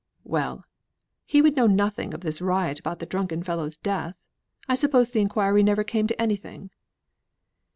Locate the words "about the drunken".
2.79-3.43